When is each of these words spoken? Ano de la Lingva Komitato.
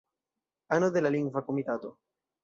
Ano 0.75 0.89
de 0.89 0.99
la 0.99 1.11
Lingva 1.11 1.45
Komitato. 1.45 1.99